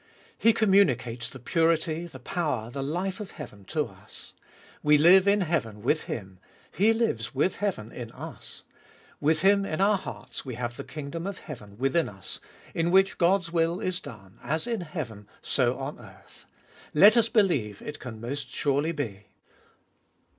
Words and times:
He 0.35 0.51
communicates 0.51 1.29
the 1.29 1.37
purity, 1.37 2.07
the 2.07 2.17
power, 2.17 2.71
the 2.71 2.81
life 2.81 3.19
of 3.19 3.33
heaven 3.33 3.65
to 3.65 3.85
us. 3.85 4.33
We 4.81 4.97
Hue 4.97 5.31
in 5.31 5.41
heaven 5.41 5.83
with 5.83 6.05
Him; 6.05 6.39
He 6.71 6.91
lives 6.91 7.35
with 7.35 7.57
heaven 7.57 7.91
in 7.91 8.11
us. 8.13 8.63
With 9.19 9.43
Him 9.43 9.63
in 9.63 9.79
our 9.79 9.99
hearts 9.99 10.43
we 10.43 10.55
have 10.55 10.75
the 10.75 10.83
kingdom 10.83 11.27
of 11.27 11.37
heaven 11.37 11.77
within 11.77 12.09
us, 12.09 12.39
in 12.73 12.89
which 12.89 13.19
Gods 13.19 13.51
wil, 13.51 13.79
is 13.79 13.99
done, 13.99 14.39
as 14.41 14.65
in 14.65 14.81
heaven, 14.81 15.27
so 15.43 15.77
on 15.77 15.99
earth. 15.99 16.47
Let 16.95 17.15
us 17.15 17.29
believe 17.29 17.79
it 17.83 17.99
can 17.99 18.19
most 18.19 18.49
surely 18.49 18.93
be. 18.93 19.27